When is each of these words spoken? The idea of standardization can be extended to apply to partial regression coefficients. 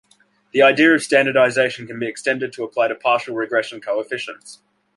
The 0.51 0.63
idea 0.63 0.95
of 0.95 1.03
standardization 1.03 1.85
can 1.85 1.99
be 1.99 2.07
extended 2.07 2.51
to 2.53 2.63
apply 2.63 2.87
to 2.87 2.95
partial 2.95 3.35
regression 3.35 3.79
coefficients. 3.81 4.63